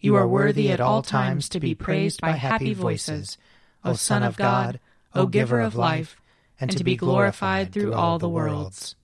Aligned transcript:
You 0.00 0.14
are 0.16 0.26
worthy 0.26 0.70
at 0.70 0.80
all 0.80 1.02
times 1.02 1.48
to 1.50 1.60
be 1.60 1.74
praised 1.74 2.22
by 2.22 2.30
happy 2.30 2.72
voices, 2.72 3.36
O 3.84 3.92
Son 3.92 4.22
of 4.22 4.36
God, 4.36 4.80
O 5.14 5.26
Giver 5.26 5.60
of 5.60 5.74
life, 5.74 6.16
and 6.58 6.70
to 6.70 6.82
be 6.82 6.96
glorified 6.96 7.70
through 7.70 7.92
all 7.92 8.18
the 8.18 8.28
worlds. 8.28 8.94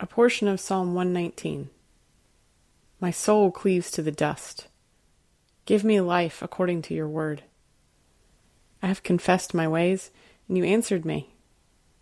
A 0.00 0.06
portion 0.06 0.48
of 0.48 0.60
Psalm 0.60 0.94
119. 0.94 1.68
My 3.00 3.10
soul 3.10 3.50
cleaves 3.50 3.90
to 3.90 4.02
the 4.02 4.10
dust. 4.10 4.68
Give 5.66 5.84
me 5.84 6.00
life 6.00 6.40
according 6.40 6.80
to 6.82 6.94
your 6.94 7.08
word. 7.08 7.42
I 8.82 8.86
have 8.86 9.02
confessed 9.02 9.52
my 9.52 9.68
ways, 9.68 10.10
and 10.48 10.56
you 10.56 10.64
answered 10.64 11.04
me. 11.04 11.34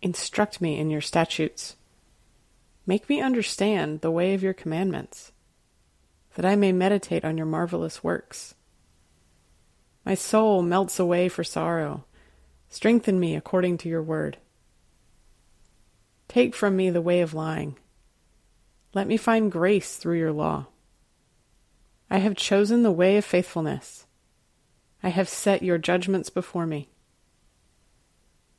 Instruct 0.01 0.61
me 0.61 0.77
in 0.77 0.89
your 0.89 1.01
statutes. 1.01 1.75
Make 2.85 3.09
me 3.09 3.19
understand 3.19 3.99
the 3.99 4.11
way 4.11 4.33
of 4.33 4.43
your 4.43 4.53
commandments, 4.53 5.33
that 6.35 6.45
I 6.45 6.55
may 6.55 6.71
meditate 6.71 7.25
on 7.25 7.37
your 7.37 7.45
marvelous 7.45 8.03
works. 8.03 8.55
My 10.05 10.15
soul 10.15 10.61
melts 10.61 10.99
away 10.99 11.27
for 11.27 11.43
sorrow. 11.43 12.05
Strengthen 12.69 13.19
me 13.19 13.35
according 13.35 13.77
to 13.79 13.89
your 13.89 14.03
word. 14.03 14.37
Take 16.27 16.53
from 16.53 16.75
me 16.75 16.89
the 16.89 17.01
way 17.01 17.21
of 17.21 17.33
lying. 17.33 17.77
Let 18.93 19.07
me 19.07 19.17
find 19.17 19.51
grace 19.51 19.97
through 19.97 20.19
your 20.19 20.31
law. 20.31 20.67
I 22.09 22.19
have 22.19 22.35
chosen 22.35 22.83
the 22.83 22.91
way 22.91 23.17
of 23.17 23.25
faithfulness. 23.25 24.05
I 25.01 25.09
have 25.09 25.29
set 25.29 25.63
your 25.63 25.77
judgments 25.77 26.29
before 26.29 26.65
me. 26.65 26.89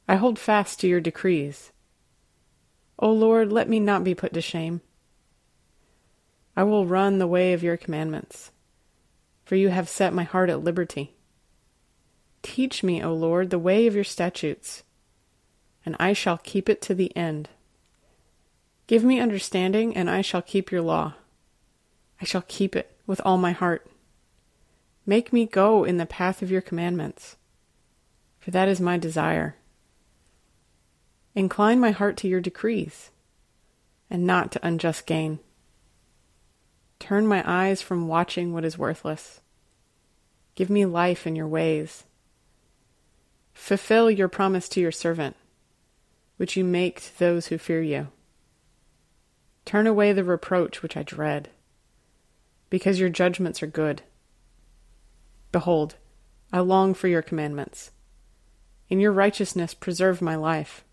I 0.09 0.17
hold 0.17 0.39
fast 0.39 0.81
to 0.81 0.89
your 0.89 1.01
decrees. 1.01 1.73
O 2.99 3.11
Lord, 3.13 3.53
let 3.53 3.69
me 3.69 3.81
not 3.81 4.05
be 4.05 4.15
put 4.15 4.33
to 4.33 4.41
shame. 4.41 4.81
I 6.57 6.65
will 6.65 6.87
run 6.87 7.19
the 7.19 7.27
way 7.27 7.53
of 7.53 7.63
your 7.63 7.77
commandments, 7.77 8.51
for 9.45 9.57
you 9.57 9.69
have 9.69 9.89
set 9.89 10.15
my 10.15 10.25
heart 10.25 10.49
at 10.49 10.65
liberty. 10.65 11.15
Teach 12.43 12.83
me, 12.83 13.03
O 13.03 13.13
Lord, 13.13 13.51
the 13.51 13.59
way 13.59 13.87
of 13.87 13.95
your 13.95 14.05
statutes, 14.05 14.83
and 15.85 15.95
I 16.01 16.15
shall 16.15 16.39
keep 16.39 16.69
it 16.69 16.81
to 16.83 16.95
the 16.95 17.15
end. 17.15 17.51
Give 18.87 19.05
me 19.05 19.21
understanding, 19.21 19.95
and 19.95 20.09
I 20.09 20.23
shall 20.23 20.43
keep 20.43 20.73
your 20.73 20.81
law. 20.81 21.15
I 22.21 22.25
shall 22.25 22.45
keep 22.49 22.75
it 22.75 22.97
with 23.07 23.21
all 23.25 23.37
my 23.37 23.53
heart. 23.53 23.91
Make 25.05 25.33
me 25.33 25.45
go 25.45 25.85
in 25.85 25.99
the 25.99 26.07
path 26.07 26.41
of 26.41 26.51
your 26.51 26.63
commandments, 26.63 27.37
for 28.39 28.51
that 28.53 28.69
is 28.69 28.81
my 28.81 28.97
desire. 28.97 29.57
Incline 31.35 31.79
my 31.79 31.91
heart 31.91 32.17
to 32.19 32.29
your 32.29 32.41
decrees, 32.41 33.11
and 34.09 34.25
not 34.25 34.51
to 34.53 34.67
unjust 34.67 35.05
gain. 35.05 35.41
Turn 36.99 37.27
my 37.27 37.43
eyes 37.47 37.83
from 37.83 38.09
watching 38.09 38.53
what 38.53 38.65
is 38.65 38.79
worthless. 38.79 39.41
Give 40.55 40.71
me 40.71 40.87
life 40.87 41.27
in 41.27 41.37
your 41.37 41.47
ways. 41.47 42.05
Fulfill 43.53 44.11
your 44.11 44.29
promise 44.29 44.69
to 44.71 44.81
your 44.81 44.93
servant, 44.93 45.37
which 46.37 46.57
you 46.57 46.65
make 46.65 47.03
to 47.03 47.19
those 47.19 47.47
who 47.47 47.59
fear 47.59 47.83
you. 47.83 48.09
Turn 49.65 49.87
away 49.87 50.13
the 50.13 50.25
reproach 50.25 50.83
which 50.83 50.97
I 50.97 51.03
dread, 51.03 51.51
because 52.71 53.01
your 53.01 53.09
judgments 53.09 53.63
are 53.63 53.67
good. 53.67 54.03
Behold, 55.53 55.97
I 56.53 56.61
long 56.61 56.95
for 56.95 57.09
your 57.09 57.23
commandments. 57.23 57.91
In 58.89 59.01
your 59.01 59.13
righteousness, 59.13 59.75
preserve 59.75 60.23
my 60.23 60.37
life. 60.37 60.85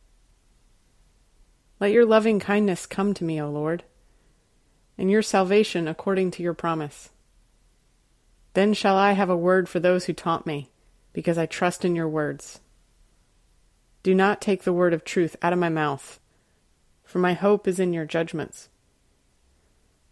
Let 1.80 1.92
your 1.92 2.06
loving 2.06 2.40
kindness 2.40 2.86
come 2.86 3.13
to 3.13 3.24
me, 3.24 3.42
O 3.42 3.50
Lord, 3.50 3.84
and 4.98 5.09
your 5.09 5.22
salvation 5.22 5.88
according 5.88 6.31
to 6.31 6.44
your 6.44 6.54
promise. 6.54 7.09
Then 8.54 8.74
shall 8.74 8.96
I 8.96 9.14
have 9.14 9.30
a 9.30 9.38
word 9.38 9.68
for 9.68 9.80
those 9.80 10.06
who 10.06 10.14
taunt 10.14 10.46
me, 10.46 10.70
because 11.12 11.38
I 11.38 11.46
trust 11.46 11.84
in 11.84 11.96
your 11.96 12.08
words. 12.08 12.59
Do 14.04 14.14
not 14.14 14.42
take 14.42 14.64
the 14.64 14.74
word 14.74 14.94
of 14.94 15.04
truth 15.04 15.36
out 15.42 15.54
of 15.54 15.59
my 15.59 15.70
mouth, 15.70 16.20
for 17.04 17.20
my 17.20 17.34
hope 17.34 17.68
is 17.68 17.80
in 17.80 17.94
your 17.94 18.06
judgments. 18.06 18.70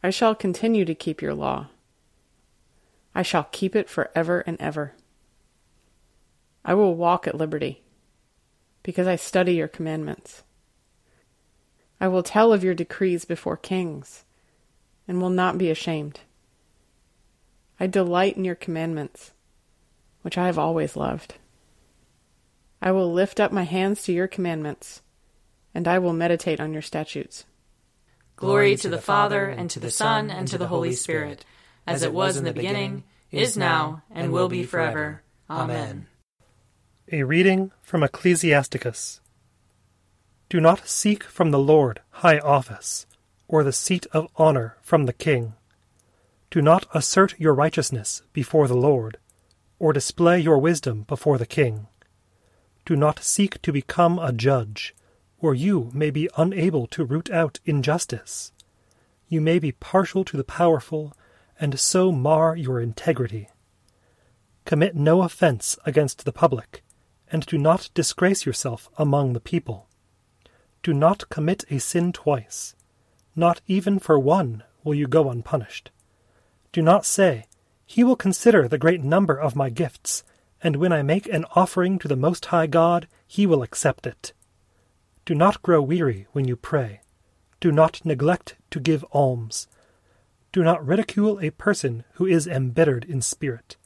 I 0.02 0.10
shall 0.10 0.34
continue 0.34 0.86
to 0.86 0.96
keep 0.96 1.22
your 1.22 1.34
law. 1.34 1.68
I 3.14 3.22
shall 3.22 3.48
keep 3.52 3.76
it 3.76 3.90
for 3.90 4.10
ever 4.16 4.40
and 4.42 4.60
ever. 4.60 4.94
I 6.66 6.74
will 6.74 6.96
walk 6.96 7.28
at 7.28 7.36
liberty, 7.36 7.84
because 8.82 9.06
I 9.06 9.16
study 9.16 9.54
your 9.54 9.68
commandments. 9.68 10.44
I 12.00 12.08
will 12.08 12.24
tell 12.24 12.52
of 12.52 12.64
your 12.64 12.74
decrees 12.74 13.26
before 13.26 13.58
kings, 13.58 14.24
and 15.12 15.22
will 15.22 15.30
not 15.30 15.58
be 15.58 15.70
ashamed. 15.70 16.22
I 17.82 17.86
delight 17.86 18.38
in 18.38 18.46
your 18.46 18.56
commandments, 18.56 19.34
which 20.22 20.38
I 20.38 20.46
have 20.46 20.58
always 20.58 20.96
loved. 20.96 21.34
I 22.82 22.94
will 22.94 23.12
lift 23.12 23.38
up 23.38 23.52
my 23.52 23.64
hands 23.64 24.04
to 24.04 24.14
your 24.14 24.30
commandments, 24.30 25.02
and 25.76 25.86
I 25.86 26.00
will 26.00 26.14
meditate 26.14 26.62
on 26.62 26.72
your 26.72 26.82
statutes. 26.82 27.44
Glory 28.38 28.78
to 28.78 28.88
the 28.88 29.02
Father, 29.02 29.50
and 29.50 29.70
to 29.72 29.82
the 29.82 29.92
Son, 29.92 30.32
and 30.32 30.48
to 30.48 30.58
the 30.58 30.68
Holy 30.68 30.94
Spirit, 30.94 31.44
as 31.86 32.04
it 32.04 32.14
was 32.14 32.38
in 32.38 32.46
the 32.46 32.54
beginning, 32.54 33.04
is 33.32 33.58
now, 33.58 34.04
and 34.12 34.32
will 34.32 34.48
be 34.48 34.64
forever. 34.64 35.24
Amen. 35.50 36.08
A 37.12 37.24
reading 37.24 37.74
from 37.82 38.02
Ecclesiasticus. 38.02 39.20
Do 40.48 40.62
not 40.62 40.88
seek 40.88 41.26
from 41.26 41.52
the 41.52 41.60
Lord 41.60 42.00
high 42.12 42.40
office, 42.40 43.08
or 43.52 43.64
the 43.66 43.74
seat 43.74 44.08
of 44.14 44.30
honor 44.38 44.78
from 44.82 45.06
the 45.06 45.14
king. 45.14 45.54
Do 46.50 46.62
not 46.62 46.88
assert 46.94 47.38
your 47.38 47.54
righteousness 47.54 48.22
before 48.32 48.68
the 48.68 48.78
Lord, 48.78 49.18
or 49.78 49.92
display 49.92 50.40
your 50.40 50.58
wisdom 50.58 51.04
before 51.04 51.38
the 51.38 51.46
king. 51.46 51.88
Do 52.86 52.96
not 52.96 53.24
seek 53.24 53.62
to 53.62 53.74
become 53.74 54.18
a 54.18 54.32
judge, 54.32 54.96
or 55.38 55.54
you 55.54 55.92
may 55.94 56.12
be 56.12 56.30
unable 56.38 56.88
to 56.88 57.04
root 57.04 57.30
out 57.30 57.60
injustice. 57.66 58.54
You 59.28 59.42
may 59.42 59.60
be 59.60 59.74
partial 59.74 60.24
to 60.26 60.38
the 60.38 60.46
powerful, 60.46 61.14
and 61.60 61.78
so 61.78 62.12
mar 62.12 62.56
your 62.56 62.80
integrity. 62.80 63.50
Commit 64.64 64.96
no 64.96 65.24
offense 65.24 65.78
against 65.86 66.24
the 66.24 66.32
public, 66.32 66.84
and 67.30 67.46
do 67.46 67.58
not 67.58 67.90
disgrace 67.94 68.46
yourself 68.46 68.90
among 68.98 69.34
the 69.34 69.42
people. 69.42 69.90
Do 70.84 70.94
not 70.94 71.30
commit 71.30 71.66
a 71.70 71.80
sin 71.80 72.14
twice. 72.14 72.76
Not 73.36 73.62
even 73.68 74.00
for 74.00 74.20
one 74.20 74.64
will 74.84 74.94
you 74.94 75.08
go 75.08 75.30
unpunished. 75.30 75.92
Do 76.72 76.82
not 76.82 77.06
say, 77.06 77.46
He 77.86 78.04
will 78.04 78.16
consider 78.16 78.68
the 78.68 78.78
great 78.78 79.04
number 79.04 79.36
of 79.36 79.56
my 79.56 79.70
gifts, 79.70 80.24
and 80.64 80.76
when 80.76 80.92
I 80.92 81.02
make 81.02 81.28
an 81.28 81.46
offering 81.56 81.98
to 82.00 82.08
the 82.08 82.16
Most 82.16 82.46
High 82.46 82.68
God, 82.68 83.08
he 83.26 83.46
will 83.46 83.64
accept 83.64 84.06
it. 84.06 84.34
Do 85.26 85.34
not 85.34 85.62
grow 85.62 85.82
weary 85.82 86.28
when 86.34 86.48
you 86.48 86.56
pray. 86.56 87.02
Do 87.60 87.72
not 87.72 88.06
neglect 88.06 88.56
to 88.72 88.80
give 88.80 89.06
alms. 89.12 89.68
Do 90.52 90.64
not 90.64 90.86
ridicule 90.86 91.40
a 91.40 91.52
person 91.52 92.04
who 92.14 92.26
is 92.26 92.48
embittered 92.48 93.06
in 93.06 93.22
spirit, 93.22 93.78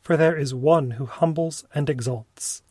for 0.00 0.16
there 0.16 0.36
is 0.36 0.54
one 0.54 0.92
who 0.92 1.06
humbles 1.06 1.64
and 1.74 1.90
exalts. 1.90 2.62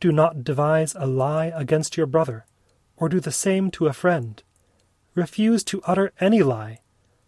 Do 0.00 0.12
not 0.12 0.44
devise 0.44 0.94
a 0.94 1.06
lie 1.06 1.52
against 1.54 1.96
your 1.96 2.06
brother, 2.06 2.44
or 2.96 3.08
do 3.08 3.20
the 3.20 3.32
same 3.32 3.70
to 3.72 3.86
a 3.86 3.92
friend. 3.92 4.42
Refuse 5.18 5.64
to 5.64 5.82
utter 5.84 6.12
any 6.20 6.44
lie, 6.44 6.78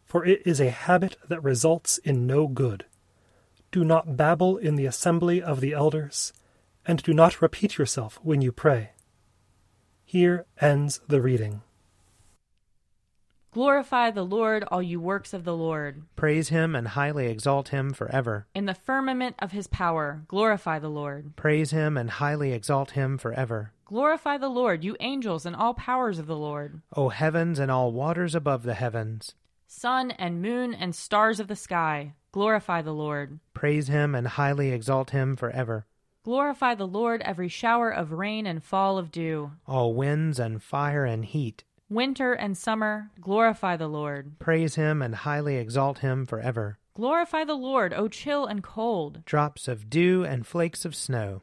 for 0.04 0.25
it 0.25 0.42
is 0.46 0.60
a 0.60 0.70
habit 0.70 1.16
that 1.26 1.42
results 1.42 1.98
in 1.98 2.25
no 2.25 2.46
good. 2.46 2.84
Do 3.72 3.82
not 3.82 4.16
babble 4.16 4.58
in 4.58 4.76
the 4.76 4.87
assembly 4.87 5.42
of 5.42 5.60
the 5.60 5.72
elders, 5.72 6.32
and 6.87 7.02
do 7.02 7.12
not 7.12 7.42
repeat 7.42 7.78
yourself 7.78 8.20
when 8.22 8.42
you 8.42 8.52
pray. 8.52 8.90
Here 10.04 10.46
ends 10.60 11.00
the 11.08 11.20
reading. 11.20 11.62
Glorify 13.50 14.12
the 14.12 14.25
Lord, 14.25 14.62
all 14.70 14.81
you 14.81 15.00
works 15.00 15.34
of 15.34 15.43
the 15.43 15.56
Lord. 15.56 16.04
Praise 16.14 16.50
him 16.50 16.76
and 16.76 16.86
highly 16.86 17.26
exalt 17.26 17.70
him 17.70 17.93
forever. 17.93 18.46
In 18.54 18.66
the 18.66 18.75
firmament 18.75 19.34
of 19.40 19.50
his 19.50 19.66
power, 19.66 20.22
glorify 20.28 20.78
the 20.78 20.88
Lord. 20.88 21.34
Praise 21.34 21.72
him 21.72 21.96
and 21.96 22.08
highly 22.08 22.52
exalt 22.52 22.93
him 22.93 23.19
forever. 23.19 23.72
Glorify 23.90 24.38
the 24.38 24.48
Lord, 24.48 24.84
you 24.84 24.96
angels 25.00 25.44
and 25.44 25.56
all 25.56 25.75
powers 25.75 26.20
of 26.20 26.28
the 26.28 26.37
Lord. 26.37 26.81
O 26.94 27.08
heavens 27.08 27.58
and 27.58 27.72
all 27.72 27.90
waters 27.90 28.37
above 28.37 28.62
the 28.62 28.75
heavens. 28.75 29.34
Sun 29.66 30.12
and 30.12 30.40
moon 30.40 30.72
and 30.72 30.94
stars 30.94 31.40
of 31.40 31.48
the 31.48 31.56
sky, 31.56 32.14
glorify 32.31 32.82
the 32.82 32.94
Lord. 32.94 33.40
Praise 33.52 33.88
him 33.88 34.14
and 34.14 34.28
highly 34.28 34.70
exalt 34.70 35.10
him 35.10 35.34
forever. 35.34 35.87
Glorify 36.22 36.76
the 36.76 36.87
Lord, 36.87 37.20
every 37.22 37.48
shower 37.48 37.90
of 37.90 38.12
rain 38.12 38.46
and 38.46 38.62
fall 38.62 38.96
of 38.96 39.10
dew. 39.10 39.50
All 39.66 39.93
winds 39.93 40.38
and 40.38 40.62
fire 40.62 41.04
and 41.04 41.25
heat. 41.25 41.64
Winter 41.88 42.32
and 42.32 42.56
summer, 42.56 43.10
glorify 43.20 43.76
the 43.76 43.88
Lord. 43.88 44.38
Praise 44.38 44.76
him 44.76 45.02
and 45.02 45.16
highly 45.16 45.56
exalt 45.56 45.98
him 45.98 46.26
forever. 46.26 46.78
Glorify 46.94 47.43
the 47.43 47.54
Lord, 47.54 47.93
O 47.93 48.06
chill 48.06 48.46
and 48.46 48.62
cold. 48.62 49.25
Drops 49.25 49.66
of 49.66 49.90
dew 49.90 50.25
and 50.25 50.46
flakes 50.46 50.84
of 50.84 50.94
snow. 50.94 51.43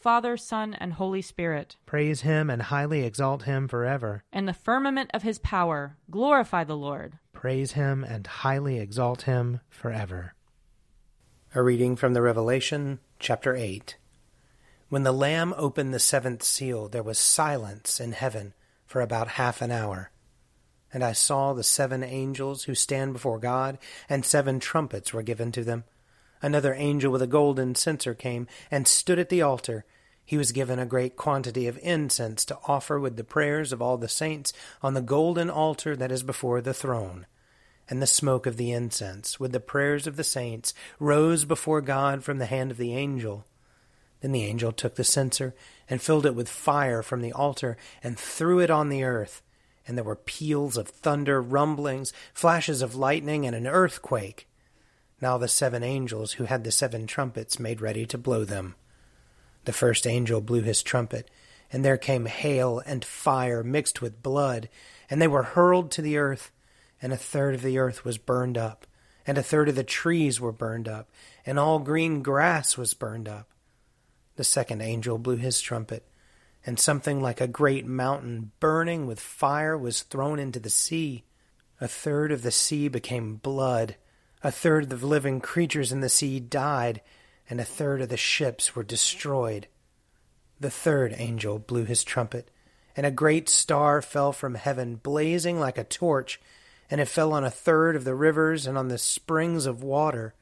Father, 0.00 0.38
Son, 0.38 0.72
and 0.80 0.94
Holy 0.94 1.20
Spirit. 1.20 1.76
Praise 1.84 2.22
him 2.22 2.48
and 2.48 2.62
highly 2.62 3.04
exalt 3.04 3.42
him 3.42 3.68
forever. 3.68 4.24
In 4.32 4.46
the 4.46 4.54
firmament 4.54 5.10
of 5.12 5.22
his 5.22 5.38
power, 5.38 5.98
glorify 6.10 6.64
the 6.64 6.76
Lord. 6.76 7.18
Praise 7.34 7.72
him 7.72 8.02
and 8.02 8.26
highly 8.26 8.78
exalt 8.78 9.22
him 9.22 9.60
forever. 9.68 10.34
A 11.54 11.62
reading 11.62 11.96
from 11.96 12.14
the 12.14 12.22
Revelation, 12.22 13.00
chapter 13.18 13.54
8. 13.54 13.98
When 14.88 15.02
the 15.02 15.12
Lamb 15.12 15.52
opened 15.58 15.92
the 15.92 15.98
seventh 15.98 16.42
seal, 16.42 16.88
there 16.88 17.02
was 17.02 17.18
silence 17.18 18.00
in 18.00 18.12
heaven 18.12 18.54
for 18.86 19.02
about 19.02 19.28
half 19.28 19.60
an 19.60 19.70
hour. 19.70 20.12
And 20.94 21.04
I 21.04 21.12
saw 21.12 21.52
the 21.52 21.62
seven 21.62 22.02
angels 22.02 22.64
who 22.64 22.74
stand 22.74 23.12
before 23.12 23.38
God, 23.38 23.78
and 24.08 24.24
seven 24.24 24.60
trumpets 24.60 25.12
were 25.12 25.22
given 25.22 25.52
to 25.52 25.62
them. 25.62 25.84
Another 26.42 26.74
angel 26.74 27.12
with 27.12 27.22
a 27.22 27.26
golden 27.26 27.74
censer 27.74 28.14
came 28.14 28.46
and 28.70 28.88
stood 28.88 29.18
at 29.18 29.28
the 29.28 29.42
altar. 29.42 29.84
He 30.24 30.38
was 30.38 30.52
given 30.52 30.78
a 30.78 30.86
great 30.86 31.16
quantity 31.16 31.66
of 31.66 31.78
incense 31.82 32.44
to 32.46 32.58
offer 32.66 32.98
with 32.98 33.16
the 33.16 33.24
prayers 33.24 33.72
of 33.72 33.82
all 33.82 33.98
the 33.98 34.08
saints 34.08 34.52
on 34.82 34.94
the 34.94 35.02
golden 35.02 35.50
altar 35.50 35.96
that 35.96 36.12
is 36.12 36.22
before 36.22 36.60
the 36.60 36.74
throne. 36.74 37.26
And 37.88 38.00
the 38.00 38.06
smoke 38.06 38.46
of 38.46 38.56
the 38.56 38.70
incense, 38.70 39.40
with 39.40 39.50
the 39.52 39.58
prayers 39.58 40.06
of 40.06 40.16
the 40.16 40.24
saints, 40.24 40.72
rose 41.00 41.44
before 41.44 41.80
God 41.80 42.22
from 42.22 42.38
the 42.38 42.46
hand 42.46 42.70
of 42.70 42.76
the 42.76 42.94
angel. 42.94 43.44
Then 44.20 44.32
the 44.32 44.44
angel 44.44 44.70
took 44.70 44.94
the 44.94 45.04
censer 45.04 45.54
and 45.88 46.00
filled 46.00 46.26
it 46.26 46.34
with 46.34 46.48
fire 46.48 47.02
from 47.02 47.20
the 47.20 47.32
altar 47.32 47.76
and 48.02 48.18
threw 48.18 48.60
it 48.60 48.70
on 48.70 48.88
the 48.88 49.02
earth. 49.02 49.42
And 49.86 49.96
there 49.96 50.04
were 50.04 50.16
peals 50.16 50.76
of 50.76 50.88
thunder, 50.88 51.42
rumblings, 51.42 52.12
flashes 52.32 52.82
of 52.82 52.94
lightning, 52.94 53.44
and 53.44 53.56
an 53.56 53.66
earthquake. 53.66 54.46
Now 55.20 55.36
the 55.36 55.48
seven 55.48 55.82
angels 55.82 56.32
who 56.32 56.44
had 56.44 56.64
the 56.64 56.72
seven 56.72 57.06
trumpets 57.06 57.58
made 57.58 57.80
ready 57.80 58.06
to 58.06 58.16
blow 58.16 58.44
them. 58.44 58.74
The 59.64 59.72
first 59.72 60.06
angel 60.06 60.40
blew 60.40 60.62
his 60.62 60.82
trumpet, 60.82 61.30
and 61.70 61.84
there 61.84 61.98
came 61.98 62.26
hail 62.26 62.82
and 62.86 63.04
fire 63.04 63.62
mixed 63.62 64.00
with 64.00 64.22
blood, 64.22 64.68
and 65.10 65.20
they 65.20 65.28
were 65.28 65.42
hurled 65.42 65.90
to 65.92 66.02
the 66.02 66.16
earth, 66.16 66.50
and 67.02 67.12
a 67.12 67.18
third 67.18 67.54
of 67.54 67.62
the 67.62 67.78
earth 67.78 68.04
was 68.04 68.16
burned 68.16 68.56
up, 68.56 68.86
and 69.26 69.36
a 69.36 69.42
third 69.42 69.68
of 69.68 69.74
the 69.74 69.84
trees 69.84 70.40
were 70.40 70.52
burned 70.52 70.88
up, 70.88 71.10
and 71.44 71.58
all 71.58 71.78
green 71.78 72.22
grass 72.22 72.78
was 72.78 72.94
burned 72.94 73.28
up. 73.28 73.50
The 74.36 74.44
second 74.44 74.80
angel 74.80 75.18
blew 75.18 75.36
his 75.36 75.60
trumpet, 75.60 76.06
and 76.64 76.80
something 76.80 77.20
like 77.20 77.40
a 77.40 77.46
great 77.46 77.86
mountain 77.86 78.52
burning 78.58 79.06
with 79.06 79.20
fire 79.20 79.76
was 79.76 80.02
thrown 80.02 80.38
into 80.38 80.60
the 80.60 80.70
sea. 80.70 81.24
A 81.78 81.88
third 81.88 82.32
of 82.32 82.42
the 82.42 82.50
sea 82.50 82.88
became 82.88 83.36
blood 83.36 83.96
a 84.42 84.50
third 84.50 84.84
of 84.90 85.00
the 85.00 85.06
living 85.06 85.40
creatures 85.40 85.92
in 85.92 86.00
the 86.00 86.08
sea 86.08 86.40
died, 86.40 87.00
and 87.48 87.60
a 87.60 87.64
third 87.64 88.00
of 88.00 88.08
the 88.08 88.16
ships 88.16 88.74
were 88.74 88.82
destroyed. 88.82 89.66
The 90.58 90.70
third 90.70 91.14
angel 91.16 91.58
blew 91.58 91.84
his 91.84 92.04
trumpet, 92.04 92.50
and 92.96 93.04
a 93.04 93.10
great 93.10 93.48
star 93.48 94.00
fell 94.00 94.32
from 94.32 94.54
heaven, 94.54 94.96
blazing 94.96 95.60
like 95.60 95.78
a 95.78 95.84
torch, 95.84 96.40
and 96.90 97.00
it 97.00 97.06
fell 97.06 97.32
on 97.32 97.44
a 97.44 97.50
third 97.50 97.96
of 97.96 98.04
the 98.04 98.14
rivers 98.14 98.66
and 98.66 98.78
on 98.78 98.88
the 98.88 98.98
springs 98.98 99.66
of 99.66 99.82
water. 99.82 100.34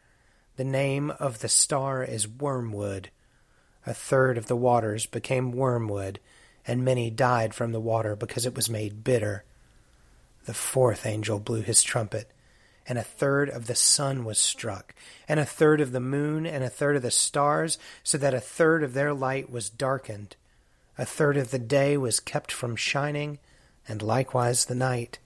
The 0.56 0.64
name 0.64 1.10
of 1.18 1.40
the 1.40 1.48
star 1.48 2.02
is 2.04 2.28
Wormwood. 2.28 3.10
A 3.86 3.94
third 3.94 4.38
of 4.38 4.46
the 4.46 4.56
waters 4.56 5.06
became 5.06 5.52
wormwood, 5.52 6.20
and 6.66 6.84
many 6.84 7.10
died 7.10 7.54
from 7.54 7.72
the 7.72 7.80
water 7.80 8.14
because 8.14 8.44
it 8.44 8.54
was 8.54 8.68
made 8.68 9.02
bitter. 9.02 9.44
The 10.44 10.54
fourth 10.54 11.06
angel 11.06 11.38
blew 11.38 11.62
his 11.62 11.82
trumpet 11.82 12.30
and 12.88 12.98
a 12.98 13.02
third 13.02 13.50
of 13.50 13.66
the 13.66 13.74
sun 13.74 14.24
was 14.24 14.38
struck, 14.38 14.94
and 15.28 15.38
a 15.38 15.44
third 15.44 15.80
of 15.80 15.92
the 15.92 16.00
moon, 16.00 16.46
and 16.46 16.64
a 16.64 16.70
third 16.70 16.96
of 16.96 17.02
the 17.02 17.10
stars, 17.10 17.78
so 18.02 18.16
that 18.16 18.32
a 18.32 18.40
third 18.40 18.82
of 18.82 18.94
their 18.94 19.12
light 19.12 19.50
was 19.50 19.68
darkened. 19.68 20.36
A 20.96 21.04
third 21.04 21.36
of 21.36 21.50
the 21.50 21.58
day 21.58 21.98
was 21.98 22.18
kept 22.18 22.50
from 22.50 22.74
shining, 22.74 23.38
and 23.86 24.00
likewise 24.00 24.64
the 24.64 24.74
night. 24.74 25.18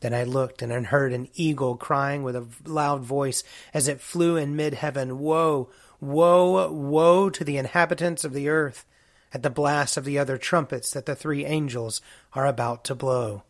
Then 0.00 0.14
I 0.14 0.24
looked 0.24 0.62
and 0.62 0.86
heard 0.86 1.12
an 1.12 1.28
eagle 1.34 1.76
crying 1.76 2.22
with 2.22 2.34
a 2.34 2.46
loud 2.64 3.02
voice 3.02 3.44
as 3.74 3.86
it 3.86 4.00
flew 4.00 4.36
in 4.36 4.56
mid 4.56 4.74
heaven 4.74 5.18
Woe, 5.18 5.68
woe, 6.00 6.72
woe 6.72 7.28
to 7.30 7.44
the 7.44 7.58
inhabitants 7.58 8.24
of 8.24 8.32
the 8.32 8.48
earth, 8.48 8.86
at 9.34 9.42
the 9.42 9.50
blast 9.50 9.98
of 9.98 10.06
the 10.06 10.18
other 10.18 10.38
trumpets 10.38 10.90
that 10.92 11.04
the 11.04 11.14
three 11.14 11.44
angels 11.44 12.00
are 12.32 12.46
about 12.46 12.82
to 12.84 12.94
blow. 12.94 13.42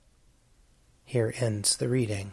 Here 1.05 1.33
ends 1.39 1.77
the 1.77 1.89
reading. 1.89 2.33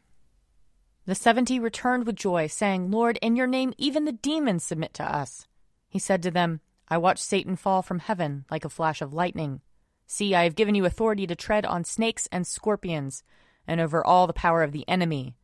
The 1.11 1.15
seventy 1.15 1.59
returned 1.59 2.05
with 2.05 2.15
joy, 2.15 2.47
saying, 2.47 2.89
Lord, 2.89 3.19
in 3.21 3.35
your 3.35 3.45
name 3.45 3.73
even 3.77 4.05
the 4.05 4.13
demons 4.13 4.63
submit 4.63 4.93
to 4.93 5.03
us. 5.03 5.45
He 5.89 5.99
said 5.99 6.23
to 6.23 6.31
them, 6.31 6.61
I 6.87 6.99
watched 6.99 7.25
Satan 7.25 7.57
fall 7.57 7.81
from 7.81 7.99
heaven 7.99 8.45
like 8.49 8.63
a 8.63 8.69
flash 8.69 9.01
of 9.01 9.13
lightning. 9.13 9.59
See, 10.07 10.33
I 10.33 10.45
have 10.45 10.55
given 10.55 10.73
you 10.73 10.85
authority 10.85 11.27
to 11.27 11.35
tread 11.35 11.65
on 11.65 11.83
snakes 11.83 12.29
and 12.31 12.47
scorpions, 12.47 13.23
and 13.67 13.81
over 13.81 14.07
all 14.07 14.25
the 14.25 14.31
power 14.31 14.63
of 14.63 14.71
the 14.71 14.87
enemy, 14.87 15.35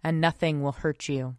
and 0.00 0.20
nothing 0.20 0.62
will 0.62 0.70
hurt 0.70 1.08
you. 1.08 1.34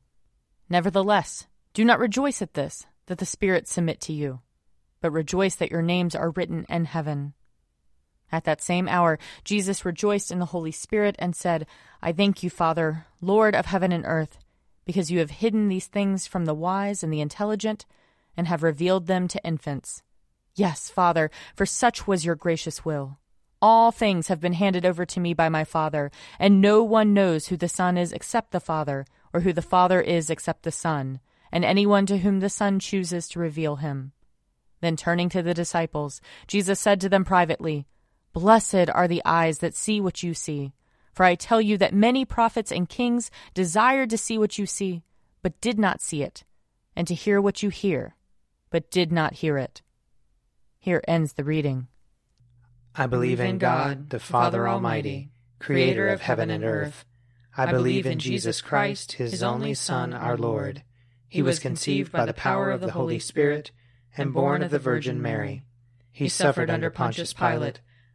Nevertheless, 0.69 1.47
do 1.73 1.85
not 1.85 1.99
rejoice 1.99 2.41
at 2.41 2.55
this, 2.55 2.85
that 3.05 3.19
the 3.19 3.25
spirits 3.25 3.71
submit 3.71 4.01
to 4.01 4.11
you, 4.11 4.41
but 4.99 5.11
rejoice 5.11 5.55
that 5.55 5.71
your 5.71 5.81
names 5.81 6.13
are 6.13 6.31
written 6.31 6.65
in 6.67 6.83
heaven. 6.83 7.35
At 8.31 8.43
that 8.43 8.61
same 8.61 8.87
hour, 8.87 9.17
Jesus 9.43 9.85
rejoiced 9.85 10.31
in 10.31 10.39
the 10.39 10.45
Holy 10.47 10.71
Spirit 10.71 11.15
and 11.17 11.35
said, 11.35 11.65
I 12.01 12.11
thank 12.11 12.43
you, 12.43 12.49
Father, 12.49 13.05
Lord 13.21 13.55
of 13.55 13.67
heaven 13.67 13.91
and 13.91 14.05
earth, 14.05 14.37
because 14.85 15.09
you 15.09 15.19
have 15.19 15.31
hidden 15.31 15.69
these 15.69 15.87
things 15.87 16.27
from 16.27 16.45
the 16.45 16.53
wise 16.53 17.03
and 17.03 17.11
the 17.11 17.21
intelligent 17.21 17.85
and 18.35 18.47
have 18.47 18.63
revealed 18.63 19.07
them 19.07 19.27
to 19.29 19.43
infants. 19.43 20.03
Yes, 20.55 20.89
Father, 20.89 21.31
for 21.55 21.65
such 21.65 22.07
was 22.07 22.25
your 22.25 22.35
gracious 22.35 22.83
will. 22.83 23.17
All 23.61 23.91
things 23.91 24.27
have 24.27 24.39
been 24.39 24.53
handed 24.53 24.85
over 24.85 25.05
to 25.05 25.19
me 25.19 25.33
by 25.33 25.49
my 25.49 25.63
Father, 25.63 26.11
and 26.37 26.61
no 26.61 26.83
one 26.83 27.13
knows 27.13 27.47
who 27.47 27.57
the 27.57 27.69
Son 27.69 27.97
is 27.97 28.13
except 28.13 28.51
the 28.51 28.59
Father, 28.59 29.05
or 29.33 29.41
who 29.41 29.53
the 29.53 29.61
Father 29.61 29.99
is 29.99 30.29
except 30.29 30.63
the 30.63 30.71
Son, 30.71 31.19
and 31.51 31.65
anyone 31.65 32.05
to 32.05 32.19
whom 32.19 32.39
the 32.39 32.49
Son 32.49 32.79
chooses 32.79 33.27
to 33.29 33.39
reveal 33.39 33.77
him. 33.77 34.11
Then 34.81 34.95
turning 34.95 35.29
to 35.29 35.41
the 35.41 35.55
disciples, 35.55 36.21
Jesus 36.47 36.79
said 36.79 37.01
to 37.01 37.09
them 37.09 37.25
privately, 37.25 37.87
Blessed 38.37 38.91
are 38.93 39.07
the 39.07 39.23
eyes 39.25 39.57
that 39.59 39.73
see 39.73 39.99
what 39.99 40.21
you 40.21 40.35
see. 40.35 40.71
For 41.11 41.23
I 41.23 41.33
tell 41.33 41.59
you 41.59 41.75
that 41.79 41.91
many 41.91 42.23
prophets 42.23 42.71
and 42.71 42.87
kings 42.87 43.31
desired 43.55 44.11
to 44.11 44.17
see 44.19 44.37
what 44.37 44.59
you 44.59 44.67
see, 44.67 45.01
but 45.41 45.59
did 45.59 45.79
not 45.79 46.01
see 46.01 46.21
it, 46.21 46.43
and 46.95 47.07
to 47.07 47.15
hear 47.15 47.41
what 47.41 47.63
you 47.63 47.69
hear, 47.69 48.15
but 48.69 48.91
did 48.91 49.11
not 49.11 49.33
hear 49.33 49.57
it. 49.57 49.81
Here 50.77 51.03
ends 51.07 51.33
the 51.33 51.43
reading. 51.43 51.87
I 52.93 53.07
believe 53.07 53.39
in 53.39 53.57
God, 53.57 54.11
the 54.11 54.19
Father 54.19 54.67
Almighty, 54.67 55.31
creator 55.57 56.07
of 56.07 56.21
heaven 56.21 56.51
and 56.51 56.63
earth. 56.63 57.05
I 57.57 57.71
believe 57.71 58.05
in 58.05 58.19
Jesus 58.19 58.61
Christ, 58.61 59.13
his 59.13 59.41
only 59.41 59.73
Son, 59.73 60.13
our 60.13 60.37
Lord. 60.37 60.83
He 61.27 61.41
was 61.41 61.57
conceived 61.57 62.11
by 62.11 62.27
the 62.27 62.35
power 62.35 62.69
of 62.69 62.81
the 62.81 62.91
Holy 62.91 63.17
Spirit 63.17 63.71
and 64.15 64.31
born 64.31 64.61
of 64.61 64.69
the 64.69 64.77
Virgin 64.77 65.23
Mary. 65.23 65.63
He 66.11 66.29
suffered 66.29 66.69
under 66.69 66.91
Pontius 66.91 67.33
Pilate, 67.33 67.79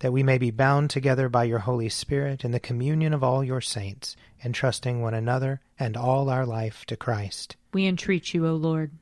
That 0.00 0.12
we 0.12 0.22
may 0.22 0.38
be 0.38 0.50
bound 0.50 0.90
together 0.90 1.28
by 1.28 1.44
your 1.44 1.60
Holy 1.60 1.88
Spirit 1.88 2.44
in 2.44 2.50
the 2.50 2.60
communion 2.60 3.14
of 3.14 3.22
all 3.22 3.44
your 3.44 3.60
saints, 3.60 4.16
entrusting 4.44 5.00
one 5.00 5.14
another 5.14 5.60
and 5.78 5.96
all 5.96 6.28
our 6.28 6.44
life 6.44 6.84
to 6.86 6.96
Christ. 6.96 7.56
We 7.72 7.86
entreat 7.86 8.34
you, 8.34 8.46
O 8.46 8.54
Lord. 8.54 8.92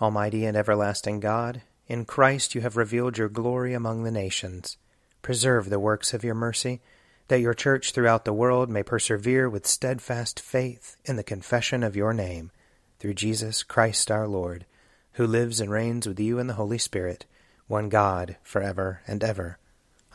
Almighty 0.00 0.44
and 0.44 0.56
everlasting 0.56 1.20
God, 1.20 1.62
in 1.86 2.04
Christ 2.04 2.54
you 2.54 2.60
have 2.60 2.76
revealed 2.76 3.16
your 3.16 3.30
glory 3.30 3.72
among 3.72 4.02
the 4.02 4.10
nations. 4.10 4.76
Preserve 5.22 5.70
the 5.70 5.80
works 5.80 6.12
of 6.12 6.22
your 6.22 6.34
mercy, 6.34 6.82
that 7.28 7.40
your 7.40 7.54
church 7.54 7.92
throughout 7.92 8.24
the 8.26 8.34
world 8.34 8.68
may 8.68 8.82
persevere 8.82 9.48
with 9.48 9.66
steadfast 9.66 10.38
faith 10.38 10.96
in 11.06 11.16
the 11.16 11.22
confession 11.22 11.82
of 11.82 11.96
your 11.96 12.12
name, 12.12 12.50
through 12.98 13.14
Jesus 13.14 13.62
Christ 13.62 14.10
our 14.10 14.28
Lord, 14.28 14.66
who 15.12 15.26
lives 15.26 15.58
and 15.58 15.70
reigns 15.70 16.06
with 16.06 16.20
you 16.20 16.38
in 16.38 16.46
the 16.46 16.54
Holy 16.54 16.78
Spirit, 16.78 17.24
one 17.66 17.88
God, 17.88 18.36
for 18.42 18.60
ever 18.60 19.00
and 19.06 19.24
ever. 19.24 19.58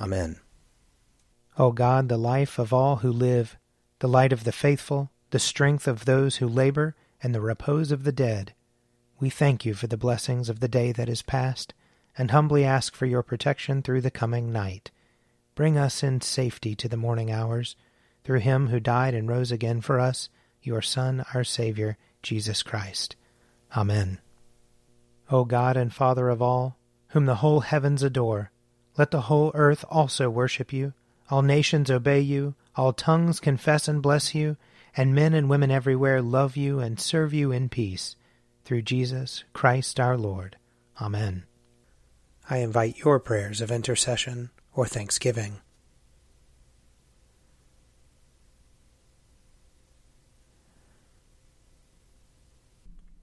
Amen. 0.01 0.39
O 1.59 1.71
God, 1.71 2.09
the 2.09 2.17
life 2.17 2.57
of 2.57 2.73
all 2.73 2.97
who 2.97 3.11
live, 3.11 3.57
the 3.99 4.07
light 4.07 4.33
of 4.33 4.45
the 4.45 4.51
faithful, 4.51 5.11
the 5.29 5.39
strength 5.39 5.87
of 5.87 6.05
those 6.05 6.37
who 6.37 6.47
labor, 6.47 6.95
and 7.21 7.35
the 7.35 7.41
repose 7.41 7.91
of 7.91 8.03
the 8.03 8.11
dead, 8.11 8.55
we 9.19 9.29
thank 9.29 9.63
you 9.63 9.75
for 9.75 9.85
the 9.85 9.97
blessings 9.97 10.49
of 10.49 10.59
the 10.59 10.67
day 10.67 10.91
that 10.91 11.07
is 11.07 11.21
past, 11.21 11.75
and 12.17 12.31
humbly 12.31 12.65
ask 12.65 12.95
for 12.95 13.05
your 13.05 13.21
protection 13.21 13.83
through 13.83 14.01
the 14.01 14.09
coming 14.09 14.51
night. 14.51 14.89
Bring 15.53 15.77
us 15.77 16.01
in 16.01 16.21
safety 16.21 16.73
to 16.75 16.89
the 16.89 16.97
morning 16.97 17.29
hours, 17.29 17.75
through 18.23 18.39
him 18.39 18.69
who 18.69 18.79
died 18.79 19.13
and 19.13 19.29
rose 19.29 19.51
again 19.51 19.81
for 19.81 19.99
us, 19.99 20.29
your 20.63 20.81
Son, 20.81 21.23
our 21.35 21.43
Saviour, 21.43 21.97
Jesus 22.23 22.63
Christ. 22.63 23.15
Amen. 23.77 24.19
O 25.29 25.45
God 25.45 25.77
and 25.77 25.93
Father 25.93 26.29
of 26.29 26.41
all, 26.41 26.77
whom 27.09 27.27
the 27.27 27.35
whole 27.35 27.59
heavens 27.59 28.01
adore, 28.01 28.49
let 28.97 29.11
the 29.11 29.21
whole 29.21 29.51
earth 29.53 29.85
also 29.89 30.29
worship 30.29 30.73
you, 30.73 30.93
all 31.29 31.41
nations 31.41 31.89
obey 31.89 32.19
you, 32.19 32.55
all 32.75 32.93
tongues 32.93 33.39
confess 33.39 33.87
and 33.87 34.01
bless 34.01 34.35
you, 34.35 34.57
and 34.95 35.15
men 35.15 35.33
and 35.33 35.49
women 35.49 35.71
everywhere 35.71 36.21
love 36.21 36.57
you 36.57 36.79
and 36.79 36.99
serve 36.99 37.33
you 37.33 37.51
in 37.51 37.69
peace 37.69 38.15
through 38.65 38.81
Jesus 38.81 39.43
Christ 39.53 39.99
our 39.99 40.17
Lord. 40.17 40.57
Amen. 41.01 41.43
I 42.49 42.57
invite 42.57 42.97
your 42.99 43.19
prayers 43.19 43.61
of 43.61 43.71
intercession 43.71 44.49
or 44.73 44.85
thanksgiving. 44.85 45.61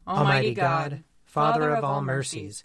Almighty 0.06 0.54
God, 0.54 1.04
Father 1.26 1.68
of 1.70 1.84
all 1.84 2.00
mercies, 2.00 2.64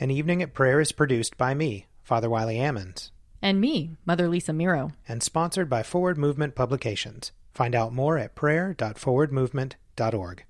An 0.00 0.10
Evening 0.10 0.42
at 0.42 0.54
Prayer 0.54 0.80
is 0.80 0.90
produced 0.90 1.38
by 1.38 1.54
me, 1.54 1.86
Father 2.02 2.28
Wiley 2.28 2.56
Ammons. 2.56 3.12
And 3.40 3.60
me, 3.60 3.92
Mother 4.04 4.28
Lisa 4.28 4.52
Miro. 4.52 4.90
And 5.06 5.22
sponsored 5.22 5.70
by 5.70 5.84
Forward 5.84 6.18
Movement 6.18 6.56
Publications. 6.56 7.30
Find 7.52 7.76
out 7.76 7.92
more 7.92 8.18
at 8.18 8.34
prayer.forwardmovement.org. 8.34 10.44